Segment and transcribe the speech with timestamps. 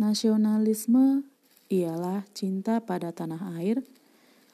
[0.00, 1.28] Nasionalisme
[1.68, 3.84] ialah cinta pada tanah air,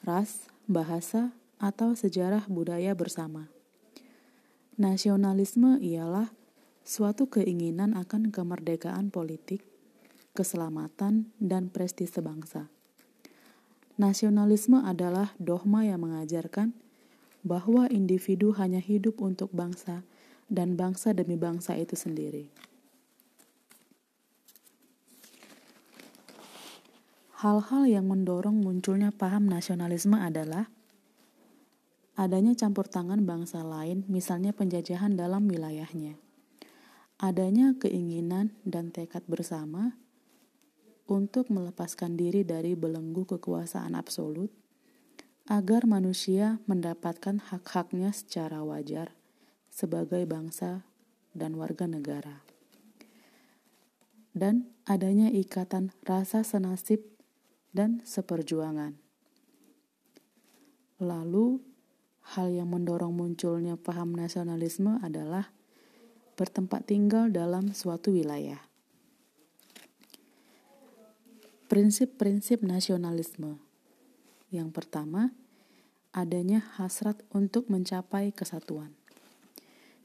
[0.03, 3.47] ras, bahasa, atau sejarah budaya bersama.
[4.75, 6.35] Nasionalisme ialah
[6.83, 9.63] suatu keinginan akan kemerdekaan politik,
[10.35, 12.67] keselamatan, dan prestise bangsa.
[13.95, 16.75] Nasionalisme adalah dogma yang mengajarkan
[17.47, 20.03] bahwa individu hanya hidup untuk bangsa
[20.51, 22.51] dan bangsa demi bangsa itu sendiri.
[27.37, 30.73] Hal-hal yang mendorong munculnya paham nasionalisme adalah
[32.17, 36.17] adanya campur tangan bangsa lain, misalnya penjajahan dalam wilayahnya,
[37.21, 39.93] adanya keinginan dan tekad bersama
[41.05, 44.49] untuk melepaskan diri dari belenggu kekuasaan absolut,
[45.45, 49.13] agar manusia mendapatkan hak-haknya secara wajar
[49.69, 50.89] sebagai bangsa
[51.37, 52.41] dan warga negara,
[54.33, 57.16] dan adanya ikatan rasa senasib
[57.77, 58.97] dan seperjuangan.
[60.97, 61.61] Lalu,
[62.33, 65.53] hal yang mendorong munculnya paham nasionalisme adalah
[66.33, 68.57] bertempat tinggal dalam suatu wilayah.
[71.69, 73.61] Prinsip-prinsip nasionalisme
[74.47, 75.35] yang pertama,
[76.15, 78.95] adanya hasrat untuk mencapai kesatuan.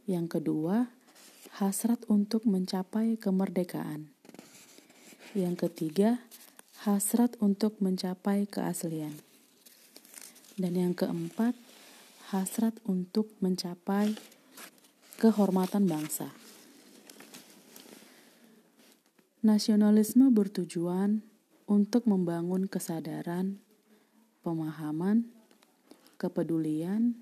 [0.03, 0.91] Yang kedua,
[1.62, 4.11] hasrat untuk mencapai kemerdekaan.
[5.39, 6.19] Yang ketiga,
[6.83, 9.15] hasrat untuk mencapai keaslian.
[10.59, 11.55] Dan yang keempat,
[12.35, 14.19] hasrat untuk mencapai
[15.23, 16.35] kehormatan bangsa.
[19.47, 21.23] Nasionalisme bertujuan
[21.71, 23.63] untuk membangun kesadaran,
[24.43, 25.31] pemahaman,
[26.19, 27.15] kepedulian,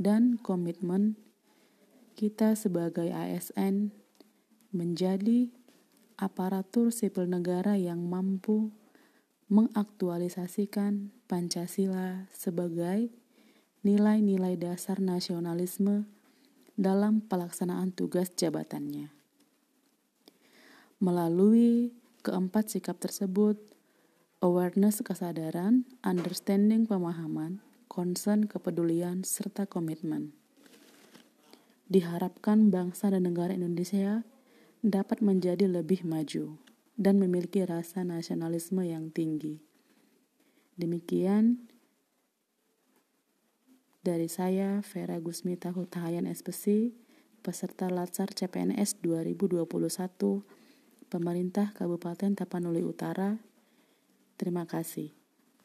[0.00, 1.20] dan komitmen
[2.16, 3.92] kita sebagai ASN
[4.72, 5.52] menjadi
[6.18, 8.74] aparatur sipil negara yang mampu
[9.48, 13.08] mengaktualisasikan Pancasila sebagai
[13.86, 16.04] nilai-nilai dasar nasionalisme
[16.74, 19.08] dalam pelaksanaan tugas jabatannya.
[20.98, 21.94] Melalui
[22.26, 23.56] keempat sikap tersebut,
[24.42, 30.34] awareness kesadaran, understanding pemahaman, concern kepedulian, serta komitmen.
[31.86, 34.26] Diharapkan bangsa dan negara Indonesia
[34.84, 36.58] dapat menjadi lebih maju
[36.98, 39.58] dan memiliki rasa nasionalisme yang tinggi.
[40.78, 41.68] Demikian
[44.02, 46.94] dari saya, Vera Gusmita Hutahayan SPC,
[47.42, 49.66] peserta Latsar CPNS 2021,
[51.10, 53.36] Pemerintah Kabupaten Tapanuli Utara.
[54.38, 55.17] Terima kasih.